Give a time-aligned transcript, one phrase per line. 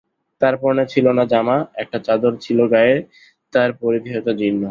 [0.41, 2.95] তাঁর পরনে ছিল না জামা, একটা চাদর ছিল গায়ে,
[3.53, 4.59] তার পরিধেয়তা জীর্ণ।